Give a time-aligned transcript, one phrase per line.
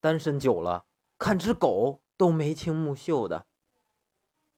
[0.00, 0.84] 单身久了
[1.18, 3.46] 看只狗都眉清目秀的